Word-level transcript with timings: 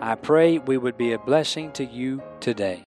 I 0.00 0.14
pray 0.14 0.58
we 0.58 0.76
would 0.76 0.98
be 0.98 1.12
a 1.12 1.18
blessing 1.18 1.72
to 1.72 1.84
you 1.84 2.22
today. 2.40 2.84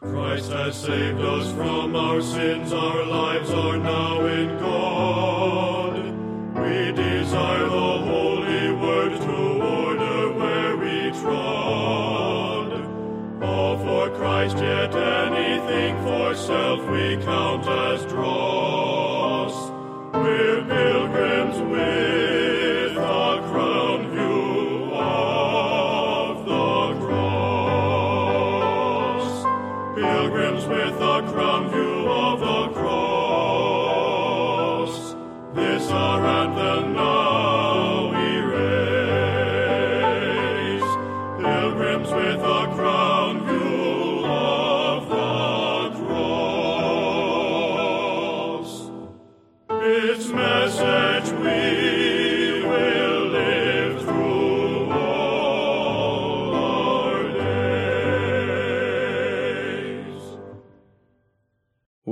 Christ 0.00 0.50
has 0.50 0.76
saved 0.76 1.20
us 1.20 1.52
from 1.52 1.94
our 1.94 2.20
sins, 2.20 2.72
our 2.72 3.01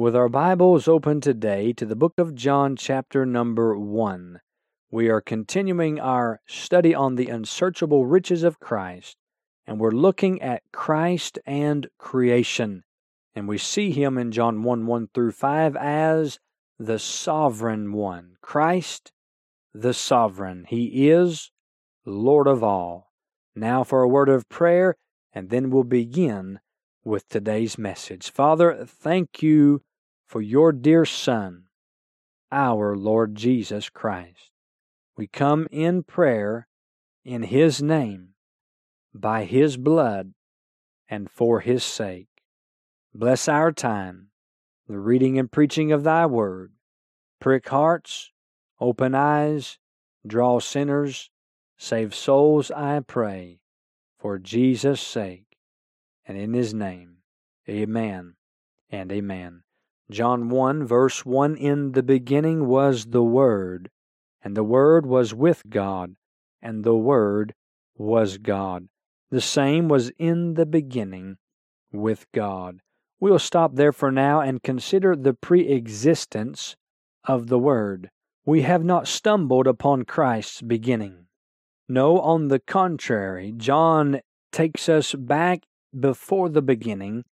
With 0.01 0.17
our 0.17 0.31
Bibles 0.31 0.89
open 0.89 1.21
today 1.21 1.75
to 1.75 1.85
the 1.85 1.95
book 1.95 2.15
of 2.17 2.35
John, 2.35 2.75
chapter 2.75 3.27
number 3.27 3.79
1, 3.79 4.41
we 4.91 5.11
are 5.11 5.21
continuing 5.21 6.01
our 6.01 6.41
study 6.47 6.95
on 6.95 7.17
the 7.17 7.29
unsearchable 7.29 8.07
riches 8.07 8.43
of 8.43 8.61
Christ, 8.61 9.19
and 9.67 9.79
we're 9.79 9.91
looking 9.91 10.41
at 10.41 10.63
Christ 10.73 11.39
and 11.45 11.87
creation. 11.99 12.85
And 13.35 13.47
we 13.47 13.59
see 13.59 13.91
him 13.91 14.17
in 14.17 14.33
John 14.33 14.63
1 14.63 14.87
1 14.87 15.09
through 15.13 15.33
5 15.33 15.77
as 15.77 16.39
the 16.79 16.99
sovereign 16.99 17.93
one. 17.93 18.37
Christ, 18.41 19.13
the 19.75 19.93
sovereign. 19.93 20.65
He 20.67 21.11
is 21.11 21.51
Lord 22.07 22.47
of 22.47 22.65
all. 22.65 23.13
Now 23.55 23.85
for 23.85 24.03
a 24.03 24.09
word 24.09 24.31
of 24.31 24.49
prayer, 24.49 24.97
and 25.35 25.51
then 25.51 25.69
we'll 25.69 25.85
begin 25.85 26.61
with 27.05 27.29
today's 27.29 27.77
message. 27.77 28.31
Father, 28.31 28.87
thank 28.87 29.43
you 29.43 29.83
for 30.31 30.41
your 30.41 30.71
dear 30.71 31.05
Son, 31.05 31.65
our 32.53 32.97
Lord 32.97 33.35
Jesus 33.35 33.89
Christ. 33.91 34.53
We 35.17 35.27
come 35.27 35.67
in 35.73 36.05
prayer 36.05 36.69
in 37.25 37.43
His 37.43 37.83
name, 37.83 38.35
by 39.13 39.43
His 39.43 39.77
blood, 39.77 40.35
and 41.09 41.29
for 41.29 41.59
His 41.59 41.83
sake. 41.83 42.29
Bless 43.13 43.49
our 43.49 43.73
time, 43.73 44.29
the 44.87 45.01
reading 45.01 45.37
and 45.37 45.51
preaching 45.51 45.91
of 45.91 46.05
Thy 46.05 46.27
Word. 46.27 46.75
Prick 47.41 47.69
hearts, 47.69 48.31
open 48.79 49.17
eyes, 49.17 49.81
draw 50.25 50.61
sinners, 50.61 51.29
save 51.77 52.15
souls, 52.15 52.71
I 52.71 53.01
pray, 53.01 53.63
for 54.17 54.39
Jesus' 54.39 55.01
sake 55.01 55.57
and 56.25 56.39
in 56.39 56.53
His 56.53 56.73
name. 56.73 57.17
Amen 57.69 58.37
and 58.93 59.11
amen. 59.11 59.65
John 60.11 60.49
1, 60.49 60.87
verse 60.87 61.25
1 61.25 61.57
In 61.57 61.93
the 61.93 62.03
beginning 62.03 62.67
was 62.67 63.07
the 63.07 63.23
Word, 63.23 63.91
and 64.43 64.57
the 64.57 64.65
Word 64.65 65.07
was 65.07 65.33
with 65.33 65.63
God, 65.71 66.17
and 66.61 66.85
the 66.85 66.97
Word 66.97 67.55
was 67.97 68.39
God. 68.39 68.89
The 69.31 69.41
same 69.41 69.89
was 69.89 70.11
in 70.19 70.55
the 70.55 70.67
beginning 70.67 71.37
with 71.93 72.27
God. 72.33 72.81
We'll 73.21 73.39
stop 73.39 73.75
there 73.75 73.93
for 73.93 74.11
now 74.11 74.41
and 74.41 74.63
consider 74.63 75.15
the 75.15 75.35
pre 75.35 75.69
existence 75.69 76.77
of 77.25 77.47
the 77.49 77.59
Word. 77.59 78.11
We 78.45 78.63
have 78.63 78.83
not 78.83 79.07
stumbled 79.07 79.67
upon 79.67 80.05
Christ's 80.05 80.63
beginning. 80.63 81.27
No, 81.89 82.19
on 82.21 82.49
the 82.49 82.59
contrary, 82.59 83.53
John 83.57 84.21
takes 84.53 84.89
us 84.89 85.15
back 85.15 85.61
before 85.99 86.49
the 86.49 86.63
beginning, 86.63 87.25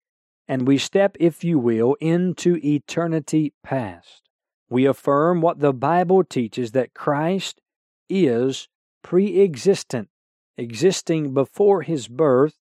and 0.49 0.67
we 0.67 0.79
step, 0.79 1.15
if 1.19 1.43
you 1.43 1.59
will, 1.59 1.95
into 2.01 2.59
eternity 2.63 3.53
past. 3.63 4.23
We 4.67 4.87
affirm 4.87 5.41
what 5.41 5.59
the 5.59 5.73
Bible 5.73 6.23
teaches 6.23 6.71
that 6.71 6.95
Christ 6.95 7.61
is 8.09 8.67
pre 9.03 9.41
existent, 9.41 10.09
existing 10.57 11.35
before 11.35 11.83
his 11.83 12.07
birth, 12.07 12.55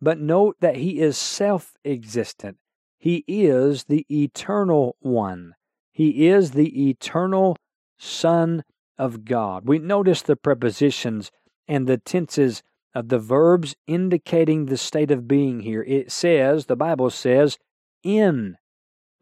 but 0.00 0.18
note 0.18 0.56
that 0.60 0.76
he 0.76 1.00
is 1.00 1.18
self 1.18 1.74
existent. 1.84 2.56
He 2.98 3.24
is 3.28 3.84
the 3.84 4.06
eternal 4.10 4.96
one. 5.00 5.54
He 5.92 6.28
is 6.28 6.52
the 6.52 6.88
eternal 6.88 7.58
Son 7.98 8.64
of 8.96 9.26
God. 9.26 9.68
We 9.68 9.78
notice 9.78 10.22
the 10.22 10.36
prepositions 10.36 11.30
and 11.68 11.86
the 11.86 11.98
tenses 11.98 12.62
of 12.94 13.08
the 13.08 13.18
verbs 13.18 13.74
indicating 13.86 14.66
the 14.66 14.76
state 14.76 15.10
of 15.10 15.26
being 15.26 15.60
here. 15.60 15.82
It 15.82 16.12
says, 16.12 16.66
the 16.66 16.76
Bible 16.76 17.10
says, 17.10 17.58
in 18.02 18.56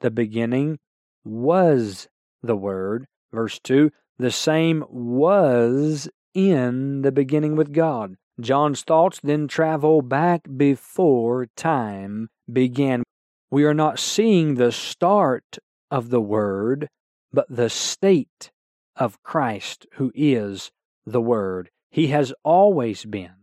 the 0.00 0.10
beginning 0.10 0.78
was 1.24 2.08
the 2.42 2.56
Word. 2.56 3.06
Verse 3.32 3.58
2, 3.60 3.90
the 4.18 4.30
same 4.30 4.84
was 4.90 6.08
in 6.34 7.02
the 7.02 7.12
beginning 7.12 7.56
with 7.56 7.72
God. 7.72 8.16
John's 8.40 8.82
thoughts 8.82 9.20
then 9.22 9.48
travel 9.48 10.02
back 10.02 10.42
before 10.56 11.46
time 11.56 12.28
began. 12.50 13.02
We 13.50 13.64
are 13.64 13.74
not 13.74 13.98
seeing 13.98 14.54
the 14.54 14.72
start 14.72 15.58
of 15.90 16.10
the 16.10 16.20
Word, 16.20 16.88
but 17.32 17.46
the 17.48 17.70
state 17.70 18.50
of 18.96 19.22
Christ, 19.22 19.86
who 19.94 20.10
is 20.14 20.70
the 21.06 21.20
Word. 21.20 21.70
He 21.90 22.08
has 22.08 22.32
always 22.42 23.04
been. 23.04 23.41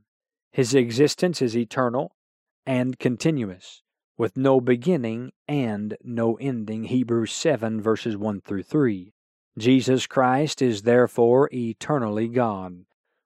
His 0.52 0.74
existence 0.74 1.42
is 1.42 1.56
eternal 1.56 2.12
and 2.66 2.98
continuous, 2.98 3.84
with 4.18 4.36
no 4.36 4.60
beginning 4.60 5.32
and 5.48 5.96
no 6.04 6.36
ending. 6.36 6.86
Hebrews 6.86 7.32
7, 7.32 7.82
verses 7.82 8.18
1 8.18 8.42
through 8.42 8.64
3. 8.64 9.14
Jesus 9.58 10.08
Christ 10.08 10.62
is 10.62 10.82
therefore 10.82 11.50
eternally 11.54 12.28
God. 12.28 12.86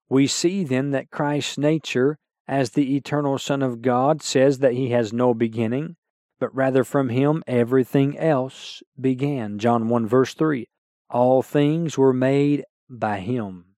We 0.09 0.27
see 0.27 0.63
then 0.63 0.91
that 0.91 1.11
Christ's 1.11 1.57
nature, 1.57 2.17
as 2.47 2.71
the 2.71 2.95
eternal 2.95 3.37
Son 3.37 3.61
of 3.61 3.81
God, 3.81 4.21
says 4.21 4.59
that 4.59 4.73
he 4.73 4.89
has 4.89 5.13
no 5.13 5.33
beginning, 5.33 5.95
but 6.39 6.53
rather 6.53 6.83
from 6.83 7.09
him 7.09 7.41
everything 7.47 8.17
else 8.17 8.83
began. 8.99 9.59
John 9.59 9.87
1, 9.87 10.07
verse 10.07 10.33
3. 10.33 10.67
All 11.09 11.41
things 11.41 11.97
were 11.97 12.13
made 12.13 12.65
by 12.89 13.19
him, 13.19 13.75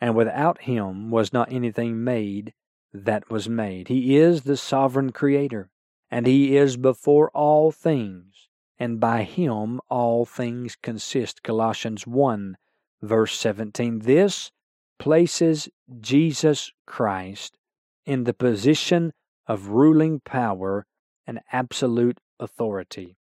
and 0.00 0.14
without 0.14 0.62
him 0.62 1.10
was 1.10 1.32
not 1.32 1.50
anything 1.50 2.04
made 2.04 2.52
that 2.94 3.28
was 3.28 3.48
made. 3.48 3.88
He 3.88 4.16
is 4.16 4.42
the 4.42 4.56
sovereign 4.56 5.12
creator, 5.12 5.68
and 6.10 6.26
he 6.26 6.56
is 6.56 6.78
before 6.78 7.30
all 7.32 7.70
things, 7.70 8.48
and 8.78 8.98
by 8.98 9.24
him 9.24 9.80
all 9.90 10.24
things 10.24 10.76
consist. 10.80 11.42
Colossians 11.42 12.06
1 12.06 12.56
verse 13.04 13.38
17. 13.38 14.00
This 14.00 14.50
places 14.98 15.68
Jesus 16.00 16.72
Christ 16.86 17.58
in 18.06 18.24
the 18.24 18.34
position 18.34 19.12
of 19.46 19.68
ruling 19.68 20.20
power 20.20 20.86
and 21.26 21.40
absolute 21.52 22.18
authority. 22.40 23.16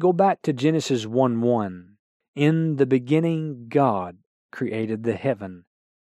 Go 0.00 0.12
back 0.12 0.42
to 0.42 0.52
Genesis 0.52 1.06
1 1.06 1.40
1. 1.40 1.96
In 2.34 2.76
the 2.76 2.86
beginning, 2.86 3.66
God 3.68 4.18
created 4.50 5.04
the 5.04 5.14
heaven 5.14 5.64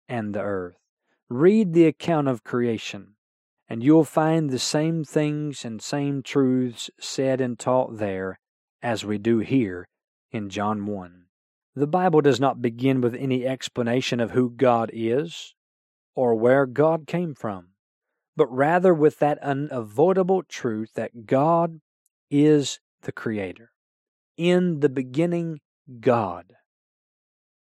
and 0.09 0.35
the 0.35 0.43
earth. 0.43 0.77
Read 1.29 1.73
the 1.73 1.87
account 1.87 2.29
of 2.29 2.45
creation, 2.45 3.17
and 3.69 3.83
you'll 3.83 4.05
find 4.05 4.49
the 4.49 4.61
same 4.61 5.03
things 5.03 5.65
and 5.65 5.83
same 5.83 6.23
truths 6.23 6.89
said 7.01 7.41
and 7.41 7.59
taught 7.59 7.99
there 7.99 8.39
as 8.81 9.05
we 9.05 9.19
do 9.19 9.41
here 9.41 9.89
in 10.31 10.49
John 10.49 10.87
1. 10.87 11.25
The 11.75 11.89
Bible 11.89 12.21
does 12.21 12.39
not 12.39 12.63
begin 12.63 13.01
with 13.01 13.17
any 13.17 13.45
explanation 13.45 14.21
of 14.21 14.31
who 14.31 14.51
God 14.51 14.89
is 14.93 15.57
or 16.15 16.37
where 16.37 16.65
God 16.65 17.09
came 17.09 17.35
from, 17.35 17.71
but 18.37 18.47
rather 18.47 18.95
with 18.95 19.19
that 19.19 19.43
unavoidable 19.43 20.45
truth 20.45 20.93
that 20.95 21.27
God 21.27 21.81
is 22.31 22.79
the 23.03 23.11
Creator. 23.11 23.73
In 24.37 24.79
the 24.79 24.89
beginning, 24.89 25.59
God. 25.99 26.53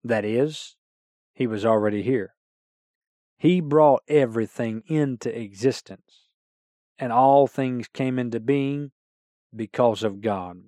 That 0.03 0.25
is, 0.25 0.75
He 1.35 1.47
was 1.47 1.65
already 1.65 2.03
here. 2.03 2.35
He 3.37 3.61
brought 3.61 4.03
everything 4.09 4.83
into 4.87 5.37
existence, 5.37 6.29
and 6.99 7.13
all 7.13 7.47
things 7.47 7.89
came 7.89 8.19
into 8.19 8.41
being 8.41 8.93
because 9.55 10.03
of 10.03 10.21
God. 10.21 10.65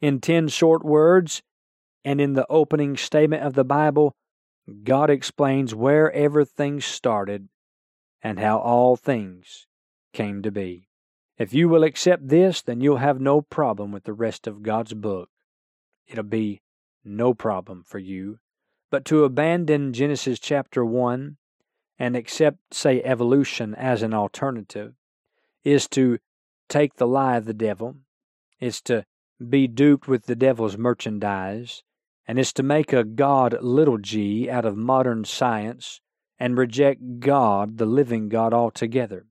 In 0.00 0.20
ten 0.20 0.48
short 0.48 0.84
words, 0.84 1.42
and 2.04 2.20
in 2.20 2.34
the 2.34 2.46
opening 2.48 2.96
statement 2.96 3.42
of 3.42 3.54
the 3.54 3.64
Bible, 3.64 4.14
God 4.84 5.10
explains 5.10 5.74
where 5.74 6.12
everything 6.12 6.80
started 6.80 7.48
and 8.22 8.38
how 8.38 8.58
all 8.58 8.96
things 8.96 9.66
came 10.12 10.42
to 10.42 10.50
be. 10.50 10.88
If 11.38 11.52
you 11.52 11.68
will 11.68 11.84
accept 11.84 12.28
this, 12.28 12.62
then 12.62 12.80
you'll 12.80 12.96
have 12.96 13.20
no 13.20 13.42
problem 13.42 13.92
with 13.92 14.04
the 14.04 14.12
rest 14.12 14.46
of 14.46 14.62
God's 14.62 14.94
book. 14.94 15.28
It'll 16.06 16.24
be 16.24 16.62
no 17.04 17.34
problem 17.34 17.82
for 17.84 17.98
you. 17.98 18.38
But 18.90 19.04
to 19.06 19.24
abandon 19.24 19.92
Genesis 19.92 20.38
chapter 20.38 20.84
1 20.84 21.36
and 21.98 22.16
accept, 22.16 22.58
say, 22.72 23.02
evolution 23.02 23.74
as 23.74 24.02
an 24.02 24.12
alternative 24.12 24.94
is 25.64 25.88
to 25.88 26.18
take 26.68 26.94
the 26.96 27.06
lie 27.06 27.36
of 27.36 27.44
the 27.44 27.54
devil, 27.54 27.96
is 28.60 28.80
to 28.82 29.04
be 29.48 29.66
duped 29.66 30.08
with 30.08 30.26
the 30.26 30.36
devil's 30.36 30.76
merchandise, 30.78 31.82
and 32.26 32.38
is 32.38 32.52
to 32.52 32.62
make 32.62 32.92
a 32.92 33.04
God 33.04 33.56
little 33.60 33.98
g 33.98 34.50
out 34.50 34.64
of 34.64 34.76
modern 34.76 35.24
science 35.24 36.00
and 36.38 36.58
reject 36.58 37.20
God, 37.20 37.78
the 37.78 37.86
living 37.86 38.28
God, 38.28 38.52
altogether. 38.52 39.26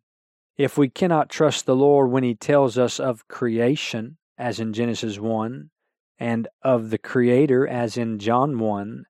If 0.57 0.77
we 0.77 0.89
cannot 0.89 1.29
trust 1.29 1.65
the 1.65 1.75
Lord 1.75 2.09
when 2.09 2.23
He 2.23 2.35
tells 2.35 2.77
us 2.77 2.99
of 2.99 3.27
creation, 3.27 4.17
as 4.37 4.59
in 4.59 4.73
Genesis 4.73 5.19
1, 5.19 5.69
and 6.17 6.47
of 6.61 6.89
the 6.89 6.97
Creator, 6.97 7.67
as 7.67 7.97
in 7.97 8.19
John 8.19 8.57
1, 8.57 9.05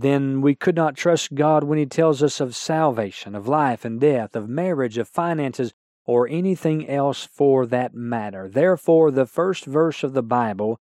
then 0.00 0.40
we 0.40 0.54
could 0.54 0.76
not 0.76 0.96
trust 0.96 1.34
God 1.34 1.64
when 1.64 1.78
He 1.78 1.86
tells 1.86 2.22
us 2.22 2.40
of 2.40 2.56
salvation, 2.56 3.34
of 3.34 3.48
life 3.48 3.84
and 3.84 4.00
death, 4.00 4.34
of 4.34 4.48
marriage, 4.48 4.98
of 4.98 5.08
finances, 5.08 5.74
or 6.04 6.28
anything 6.28 6.88
else 6.88 7.24
for 7.24 7.66
that 7.66 7.94
matter. 7.94 8.48
Therefore, 8.48 9.10
the 9.10 9.26
first 9.26 9.64
verse 9.64 10.02
of 10.02 10.12
the 10.12 10.22
Bible 10.22 10.78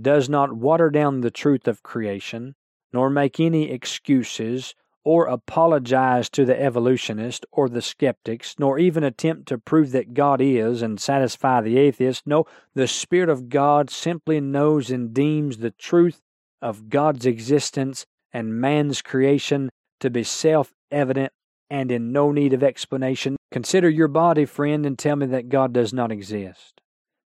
does 0.00 0.28
not 0.28 0.52
water 0.52 0.90
down 0.90 1.20
the 1.20 1.30
truth 1.30 1.66
of 1.66 1.82
creation, 1.82 2.54
nor 2.92 3.10
make 3.10 3.40
any 3.40 3.70
excuses 3.70 4.74
or 5.02 5.26
apologize 5.26 6.28
to 6.28 6.44
the 6.44 6.60
evolutionist 6.60 7.46
or 7.50 7.68
the 7.68 7.82
skeptics, 7.82 8.56
nor 8.58 8.78
even 8.78 9.02
attempt 9.02 9.48
to 9.48 9.58
prove 9.58 9.92
that 9.92 10.14
God 10.14 10.40
is 10.40 10.82
and 10.82 11.00
satisfy 11.00 11.60
the 11.60 11.78
atheist. 11.78 12.26
No, 12.26 12.44
the 12.74 12.86
Spirit 12.86 13.30
of 13.30 13.48
God 13.48 13.90
simply 13.90 14.40
knows 14.40 14.90
and 14.90 15.14
deems 15.14 15.58
the 15.58 15.70
truth 15.70 16.20
of 16.60 16.90
God's 16.90 17.24
existence 17.24 18.06
and 18.32 18.60
man's 18.60 19.02
creation 19.02 19.70
to 20.00 20.10
be 20.10 20.24
self 20.24 20.72
evident 20.90 21.32
and 21.68 21.92
in 21.92 22.12
no 22.12 22.32
need 22.32 22.52
of 22.52 22.62
explanation. 22.62 23.36
Consider 23.50 23.88
your 23.88 24.08
body, 24.08 24.44
friend, 24.44 24.84
and 24.84 24.98
tell 24.98 25.16
me 25.16 25.26
that 25.26 25.48
God 25.48 25.72
does 25.72 25.92
not 25.92 26.10
exist. 26.10 26.80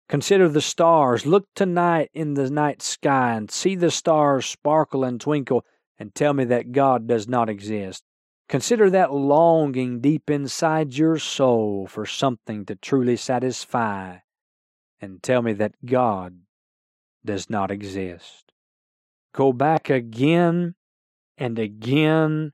Consider 0.09 0.49
the 0.49 0.61
stars. 0.61 1.25
Look 1.25 1.47
tonight 1.55 2.11
in 2.13 2.35
the 2.35 2.51
night 2.51 2.83
sky 2.83 3.35
and 3.35 3.51
see 3.51 3.77
the 3.77 3.91
stars 3.91 4.47
sparkle 4.47 5.05
and 5.05 5.21
twinkle 5.21 5.65
and 5.99 6.15
tell 6.15 6.33
me 6.33 6.45
that 6.47 6.73
God 6.73 7.07
does 7.07 7.29
not 7.29 7.49
exist. 7.49 8.03
Consider 8.49 8.91
that 8.91 9.13
longing 9.13 10.01
deep 10.01 10.29
inside 10.29 10.95
your 10.95 11.19
soul 11.19 11.87
for 11.87 12.05
something 12.05 12.67
to 12.67 12.75
truly 12.75 13.17
satisfy 13.17 14.17
and 15.01 15.23
tell 15.23 15.43
me 15.43 15.53
that 15.53 15.87
God 15.87 16.41
does 17.25 17.49
not 17.49 17.71
exist. 17.71 18.53
Go 19.33 19.53
back 19.53 19.89
again 19.89 20.75
and 21.41 21.59
again 21.59 22.53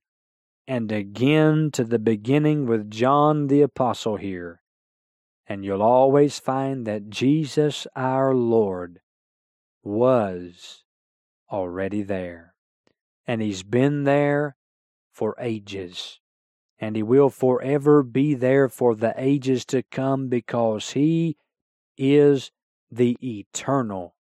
and 0.66 0.90
again 0.90 1.70
to 1.72 1.84
the 1.84 1.98
beginning 1.98 2.64
with 2.64 2.90
John 2.90 3.48
the 3.48 3.60
Apostle 3.60 4.16
here 4.16 4.62
and 5.46 5.64
you'll 5.64 5.82
always 5.82 6.38
find 6.38 6.86
that 6.86 7.08
Jesus 7.08 7.86
our 7.94 8.34
Lord 8.34 9.00
was 9.82 10.82
already 11.50 12.02
there. 12.02 12.54
And 13.26 13.40
He's 13.40 13.62
been 13.62 14.04
there 14.04 14.56
for 15.12 15.36
ages. 15.38 16.20
And 16.78 16.96
He 16.96 17.02
will 17.02 17.30
forever 17.30 18.02
be 18.02 18.34
there 18.34 18.68
for 18.68 18.94
the 18.94 19.14
ages 19.16 19.64
to 19.66 19.84
come 19.84 20.28
because 20.28 20.90
He 20.92 21.36
is 21.96 22.50
the 22.90 23.16
eternal 23.22 24.16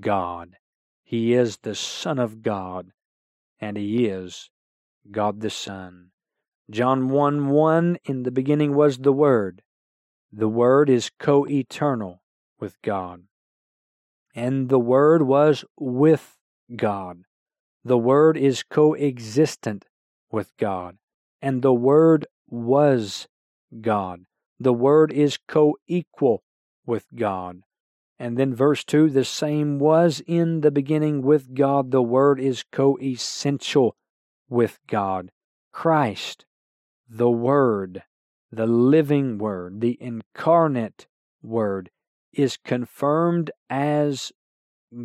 God. 0.00 0.56
He 1.02 1.34
is 1.34 1.58
the 1.58 1.74
Son 1.74 2.18
of 2.18 2.42
God, 2.42 2.92
and 3.64 3.78
He 3.78 4.04
is 4.04 4.50
God 5.10 5.40
the 5.40 5.48
Son. 5.48 6.10
John 6.70 7.08
1 7.08 7.48
1 7.48 7.96
In 8.04 8.22
the 8.22 8.30
beginning 8.30 8.74
was 8.74 8.98
the 8.98 9.12
Word, 9.12 9.62
the 10.30 10.48
Word 10.48 10.90
is 10.90 11.10
co 11.18 11.46
eternal 11.48 12.20
with 12.60 12.76
God. 12.82 13.22
And 14.34 14.68
the 14.68 14.78
Word 14.78 15.22
was 15.22 15.64
with 15.78 16.36
God. 16.76 17.22
The 17.84 17.96
Word 17.96 18.36
is 18.36 18.62
co-existent 18.62 19.86
with 20.30 20.52
God. 20.58 20.98
And 21.40 21.62
the 21.62 21.72
Word 21.72 22.26
was 22.46 23.28
God. 23.80 24.26
The 24.60 24.74
Word 24.74 25.10
is 25.10 25.38
co 25.48 25.76
equal 25.86 26.42
with 26.84 27.06
God. 27.14 27.60
And 28.18 28.36
then 28.36 28.54
verse 28.54 28.84
2 28.84 29.10
the 29.10 29.24
same 29.24 29.78
was 29.78 30.22
in 30.26 30.60
the 30.60 30.70
beginning 30.70 31.22
with 31.22 31.54
God. 31.54 31.90
The 31.90 32.02
Word 32.02 32.40
is 32.40 32.64
co 32.70 32.98
essential 33.00 33.96
with 34.48 34.78
God. 34.86 35.30
Christ, 35.72 36.44
the 37.08 37.30
Word, 37.30 38.02
the 38.52 38.66
living 38.66 39.38
Word, 39.38 39.80
the 39.80 39.98
incarnate 40.00 41.06
Word, 41.42 41.90
is 42.32 42.56
confirmed 42.56 43.50
as 43.68 44.32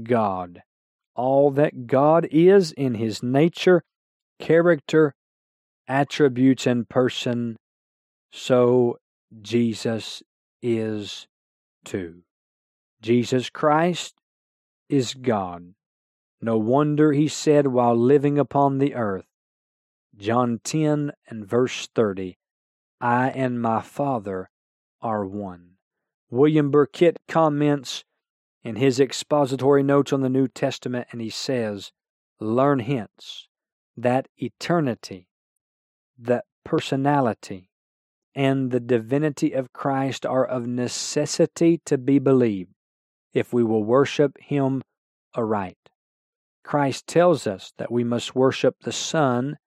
God. 0.03 0.61
All 1.15 1.51
that 1.51 1.87
God 1.87 2.27
is 2.31 2.71
in 2.71 2.95
his 2.95 3.21
nature, 3.21 3.83
character, 4.39 5.15
attributes, 5.87 6.65
and 6.65 6.87
person, 6.87 7.57
so 8.31 8.99
Jesus 9.41 10.23
is 10.61 11.27
too. 11.83 12.23
Jesus 13.01 13.49
Christ 13.49 14.15
is 14.89 15.13
God. 15.13 15.73
No 16.41 16.57
wonder 16.57 17.13
he 17.13 17.29
said 17.29 17.67
while 17.67 17.95
living 17.95 18.37
upon 18.37 18.77
the 18.77 18.93
earth, 18.93 19.25
John 20.17 20.59
10 20.63 21.13
and 21.29 21.47
verse 21.47 21.87
30, 21.95 22.37
I 22.99 23.29
and 23.29 23.61
my 23.61 23.81
Father 23.81 24.49
are 25.01 25.25
one. 25.25 25.75
William 26.29 26.71
Burkitt 26.71 27.17
comments 27.27 28.03
in 28.63 28.75
his 28.75 28.99
expository 28.99 29.81
notes 29.81 30.11
on 30.11 30.19
the 30.19 30.29
New 30.29 30.49
Testament, 30.49 31.07
and 31.11 31.21
he 31.21 31.29
says, 31.29 31.93
Learn 32.41 32.79
hence 32.79 33.47
that 33.95 34.27
eternity, 34.37 35.29
that 36.17 36.43
personality, 36.65 37.69
and 38.35 38.71
the 38.71 38.81
divinity 38.81 39.53
of 39.53 39.71
Christ 39.71 40.25
are 40.25 40.45
of 40.45 40.67
necessity 40.67 41.81
to 41.85 41.97
be 41.97 42.19
believed 42.19 42.73
if 43.33 43.53
we 43.53 43.63
will 43.63 43.83
worship 43.83 44.37
him 44.39 44.81
aright. 45.35 45.77
Christ 46.63 47.07
tells 47.07 47.47
us 47.47 47.73
that 47.77 47.91
we 47.91 48.03
must 48.03 48.35
worship 48.35 48.75
the 48.81 48.91
Son 48.91 49.57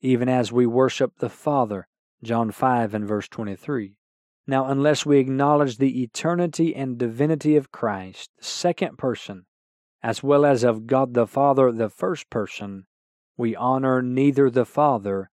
even 0.00 0.28
as 0.28 0.52
we 0.52 0.66
worship 0.66 1.12
the 1.18 1.30
Father. 1.30 1.86
John 2.22 2.50
5 2.50 2.94
and 2.94 3.06
verse 3.06 3.28
23. 3.28 3.96
Now, 4.46 4.66
unless 4.66 5.06
we 5.06 5.18
acknowledge 5.18 5.78
the 5.78 6.02
eternity 6.02 6.74
and 6.74 6.98
divinity 6.98 7.56
of 7.56 7.70
Christ, 7.70 8.30
the 8.38 8.44
second 8.44 8.98
person, 8.98 9.46
as 10.02 10.22
well 10.22 10.44
as 10.44 10.64
of 10.64 10.86
God 10.86 11.14
the 11.14 11.26
Father, 11.26 11.70
the 11.70 11.88
first 11.88 12.28
person, 12.30 12.86
we 13.36 13.54
honor 13.56 14.02
neither 14.02 14.50
the 14.50 14.64
Father 14.64 15.30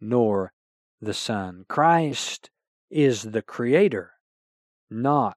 nor 0.00 0.52
the 1.00 1.14
Son. 1.14 1.64
Christ 1.68 2.50
is 2.90 3.22
the 3.22 3.42
Creator, 3.42 4.12
not 4.90 5.36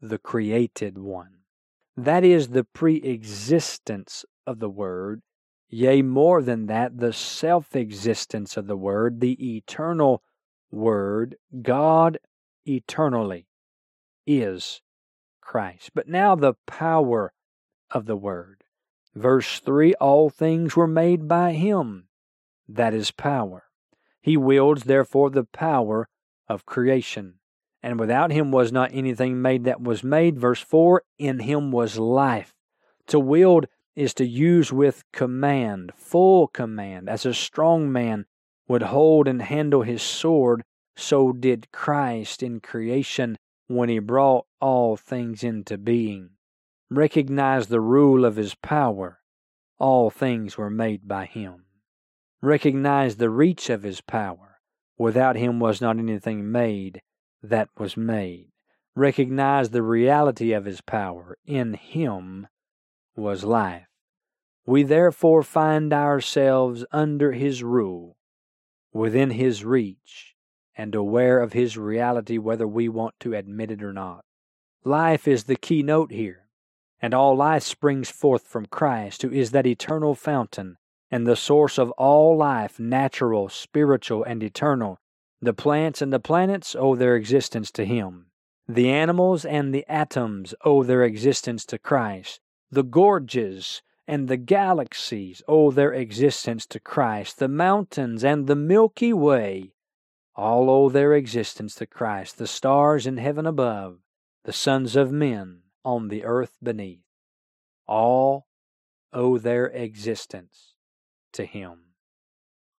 the 0.00 0.18
created 0.18 0.98
one. 0.98 1.38
That 1.96 2.24
is 2.24 2.48
the 2.48 2.64
pre 2.64 2.96
existence 2.96 4.24
of 4.46 4.60
the 4.60 4.70
Word, 4.70 5.22
yea, 5.68 6.02
more 6.02 6.42
than 6.42 6.66
that, 6.66 6.98
the 6.98 7.12
self 7.12 7.74
existence 7.74 8.56
of 8.56 8.66
the 8.66 8.76
Word, 8.76 9.20
the 9.20 9.56
eternal 9.56 10.22
Word, 10.70 11.36
God 11.62 12.18
eternally 12.66 13.46
is 14.26 14.80
Christ. 15.40 15.90
But 15.94 16.08
now 16.08 16.34
the 16.34 16.54
power 16.66 17.32
of 17.90 18.06
the 18.06 18.16
Word. 18.16 18.64
Verse 19.14 19.60
3 19.60 19.94
All 19.94 20.30
things 20.30 20.76
were 20.76 20.86
made 20.86 21.26
by 21.26 21.52
Him. 21.52 22.08
That 22.68 22.94
is 22.94 23.10
power. 23.10 23.64
He 24.20 24.36
wields, 24.36 24.84
therefore, 24.84 25.30
the 25.30 25.44
power 25.44 26.08
of 26.48 26.66
creation. 26.66 27.34
And 27.82 27.98
without 28.00 28.30
Him 28.30 28.50
was 28.50 28.72
not 28.72 28.90
anything 28.92 29.40
made 29.40 29.64
that 29.64 29.80
was 29.80 30.02
made. 30.02 30.38
Verse 30.38 30.60
4 30.60 31.02
In 31.18 31.40
Him 31.40 31.70
was 31.70 31.98
life. 31.98 32.54
To 33.08 33.20
wield 33.20 33.66
is 33.94 34.14
to 34.14 34.26
use 34.26 34.72
with 34.72 35.04
command, 35.12 35.92
full 35.96 36.46
command, 36.48 37.08
as 37.08 37.26
a 37.26 37.34
strong 37.34 37.90
man 37.90 38.26
would 38.68 38.82
hold 38.82 39.26
and 39.26 39.42
handle 39.42 39.82
his 39.82 40.02
sword, 40.02 40.62
so 40.96 41.32
did 41.32 41.72
Christ 41.72 42.42
in 42.42 42.60
creation 42.60 43.36
when 43.66 43.88
he 43.88 43.98
brought 43.98 44.46
all 44.60 44.96
things 44.96 45.42
into 45.42 45.78
being. 45.78 46.30
Recognize 46.90 47.66
the 47.66 47.80
rule 47.80 48.24
of 48.24 48.36
his 48.36 48.54
power. 48.54 49.20
All 49.78 50.10
things 50.10 50.56
were 50.56 50.70
made 50.70 51.08
by 51.08 51.26
him. 51.26 51.64
Recognize 52.40 53.16
the 53.16 53.30
reach 53.30 53.68
of 53.70 53.82
his 53.82 54.00
power. 54.00 54.60
Without 54.96 55.36
him 55.36 55.60
was 55.60 55.80
not 55.80 55.98
anything 55.98 56.50
made 56.50 57.02
that 57.42 57.68
was 57.78 57.96
made. 57.96 58.48
Recognize 58.94 59.70
the 59.70 59.82
reality 59.82 60.52
of 60.52 60.64
his 60.64 60.80
power. 60.80 61.38
In 61.46 61.74
him 61.74 62.48
was 63.16 63.44
life. 63.44 63.86
We 64.66 64.82
therefore 64.82 65.42
find 65.42 65.92
ourselves 65.92 66.84
under 66.92 67.32
his 67.32 67.62
rule, 67.62 68.16
within 68.92 69.30
his 69.30 69.64
reach, 69.64 70.34
and 70.76 70.94
aware 70.94 71.40
of 71.40 71.52
his 71.52 71.78
reality 71.78 72.38
whether 72.38 72.66
we 72.66 72.88
want 72.88 73.14
to 73.20 73.34
admit 73.34 73.70
it 73.70 73.82
or 73.82 73.92
not. 73.92 74.24
Life 74.84 75.26
is 75.26 75.44
the 75.44 75.56
keynote 75.56 76.12
here, 76.12 76.48
and 77.00 77.14
all 77.14 77.36
life 77.36 77.62
springs 77.62 78.10
forth 78.10 78.46
from 78.46 78.66
Christ, 78.66 79.22
who 79.22 79.30
is 79.30 79.52
that 79.52 79.66
eternal 79.66 80.14
fountain 80.14 80.76
and 81.10 81.26
the 81.26 81.36
source 81.36 81.78
of 81.78 81.90
all 81.92 82.36
life, 82.36 82.78
natural, 82.78 83.48
spiritual, 83.48 84.24
and 84.24 84.42
eternal. 84.42 84.98
The 85.40 85.54
plants 85.54 86.02
and 86.02 86.12
the 86.12 86.20
planets 86.20 86.74
owe 86.74 86.96
their 86.96 87.14
existence 87.14 87.70
to 87.72 87.84
him. 87.84 88.26
The 88.66 88.90
animals 88.90 89.44
and 89.44 89.72
the 89.72 89.84
atoms 89.88 90.54
owe 90.64 90.82
their 90.82 91.04
existence 91.04 91.64
to 91.66 91.78
Christ. 91.78 92.40
The 92.70 92.82
gorges 92.82 93.82
and 94.06 94.28
the 94.28 94.36
galaxies 94.36 95.42
owe 95.46 95.70
their 95.70 95.92
existence 95.92 96.66
to 96.66 96.80
Christ. 96.80 97.38
The 97.38 97.48
mountains 97.48 98.24
and 98.24 98.46
the 98.46 98.56
Milky 98.56 99.12
Way 99.12 99.74
all 100.34 100.70
owe 100.70 100.88
their 100.88 101.14
existence 101.14 101.74
to 101.76 101.86
Christ. 101.86 102.38
The 102.38 102.46
stars 102.46 103.06
in 103.06 103.16
heaven 103.16 103.46
above, 103.46 103.98
the 104.44 104.52
sons 104.52 104.96
of 104.96 105.12
men 105.12 105.62
on 105.84 106.08
the 106.08 106.24
earth 106.24 106.56
beneath, 106.62 107.04
all 107.86 108.46
owe 109.12 109.38
their 109.38 109.66
existence 109.66 110.74
to 111.32 111.44
Him. 111.44 111.94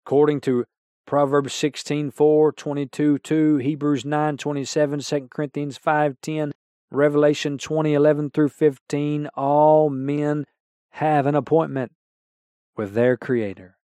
According 0.05 0.41
to 0.43 0.65
Proverbs 1.09 1.55
16 1.55 2.11
4, 2.11 2.53
22 2.53 3.19
2, 3.21 3.57
Hebrews 3.57 4.05
9 4.05 4.37
27, 4.37 5.01
2 5.01 5.29
Corinthians 5.31 5.79
5 5.79 6.17
10, 6.21 6.53
Revelation 6.91 7.57
20 7.57 7.95
11 7.95 8.29
through 8.29 8.51
15, 8.51 9.27
all 9.29 9.89
men 9.89 10.45
have 10.91 11.25
an 11.25 11.35
appointment 11.35 11.93
with 12.77 12.93
their 12.93 13.17
Creator. 13.17 13.79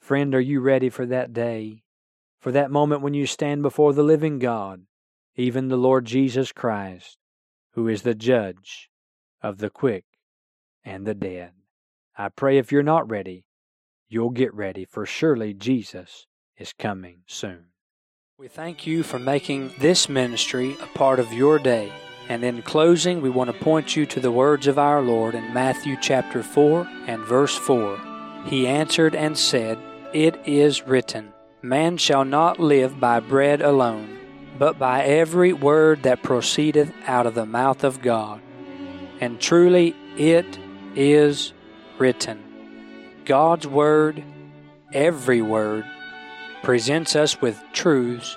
Friend, 0.00 0.34
are 0.34 0.40
you 0.40 0.60
ready 0.60 0.88
for 0.88 1.04
that 1.04 1.34
day? 1.34 1.82
For 2.40 2.50
that 2.52 2.70
moment 2.70 3.02
when 3.02 3.12
you 3.12 3.26
stand 3.26 3.60
before 3.60 3.92
the 3.92 4.02
living 4.02 4.38
God, 4.38 4.86
even 5.34 5.68
the 5.68 5.76
Lord 5.76 6.06
Jesus 6.06 6.52
Christ, 6.52 7.18
who 7.72 7.86
is 7.86 8.00
the 8.00 8.14
judge 8.14 8.88
of 9.42 9.58
the 9.58 9.68
quick 9.68 10.06
and 10.82 11.06
the 11.06 11.14
dead. 11.14 11.50
I 12.16 12.30
pray 12.30 12.56
if 12.56 12.72
you're 12.72 12.82
not 12.82 13.10
ready, 13.10 13.44
you'll 14.08 14.30
get 14.30 14.54
ready, 14.54 14.86
for 14.86 15.04
surely 15.04 15.52
Jesus 15.52 16.26
is 16.58 16.72
coming 16.72 17.22
soon. 17.26 17.66
We 18.38 18.48
thank 18.48 18.86
you 18.86 19.02
for 19.02 19.18
making 19.18 19.72
this 19.78 20.08
ministry 20.08 20.76
a 20.82 20.86
part 20.98 21.18
of 21.18 21.32
your 21.32 21.58
day. 21.58 21.92
And 22.28 22.44
in 22.44 22.62
closing, 22.62 23.22
we 23.22 23.30
want 23.30 23.50
to 23.50 23.64
point 23.64 23.96
you 23.96 24.04
to 24.06 24.20
the 24.20 24.32
words 24.32 24.66
of 24.66 24.78
our 24.78 25.00
Lord 25.00 25.34
in 25.34 25.54
Matthew 25.54 25.96
chapter 26.00 26.42
4 26.42 26.86
and 27.06 27.22
verse 27.24 27.56
4. 27.56 27.98
He 28.46 28.66
answered 28.66 29.14
and 29.14 29.38
said, 29.38 29.78
It 30.12 30.36
is 30.44 30.86
written, 30.86 31.32
Man 31.62 31.96
shall 31.96 32.24
not 32.24 32.60
live 32.60 33.00
by 33.00 33.20
bread 33.20 33.62
alone, 33.62 34.18
but 34.58 34.78
by 34.78 35.02
every 35.04 35.52
word 35.52 36.02
that 36.02 36.22
proceedeth 36.22 36.92
out 37.06 37.26
of 37.26 37.34
the 37.34 37.46
mouth 37.46 37.84
of 37.84 38.02
God. 38.02 38.40
And 39.20 39.40
truly 39.40 39.94
it 40.16 40.58
is 40.94 41.52
written. 41.98 42.42
God's 43.24 43.66
word, 43.66 44.22
every 44.92 45.42
word, 45.42 45.84
presents 46.66 47.14
us 47.14 47.40
with 47.40 47.62
truths 47.72 48.36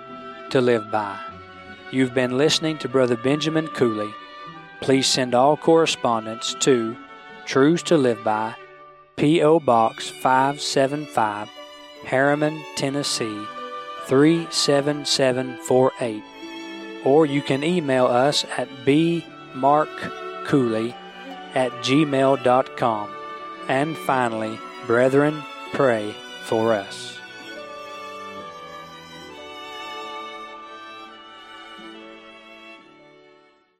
to 0.52 0.62
live 0.62 0.92
by. 0.92 1.20
You've 1.90 2.14
been 2.14 2.38
listening 2.38 2.78
to 2.78 2.88
Brother 2.88 3.18
Benjamin 3.18 3.68
Cooley. 3.70 4.14
Please 4.82 5.08
send 5.08 5.34
all 5.34 5.58
correspondence 5.58 6.54
to 6.60 6.96
Truths 7.48 7.82
to 7.84 7.98
Live 7.98 8.24
By, 8.24 8.54
P.O. 9.16 9.62
Box 9.62 10.10
575, 10.10 11.50
Harriman, 12.06 12.64
Tennessee 12.76 13.48
37748. 14.06 16.24
Or 17.06 17.26
you 17.26 17.42
can 17.42 17.64
email 17.64 18.06
us 18.06 18.46
at 18.58 18.70
bmarkcooley 18.86 20.94
at 21.56 21.72
gmail.com. 21.72 23.10
And 23.68 23.98
finally, 23.98 24.60
brethren, 24.86 25.42
pray 25.74 26.14
for 26.44 26.74
us. 26.74 27.19